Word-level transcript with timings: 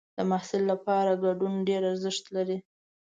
د 0.17 0.19
محصل 0.29 0.61
لپاره 0.71 1.19
ګډون 1.23 1.53
ډېر 1.67 1.81
ارزښت 1.91 2.25
لري. 2.35 2.57